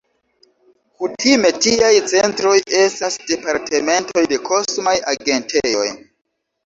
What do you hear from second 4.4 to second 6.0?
kosmaj agentejoj.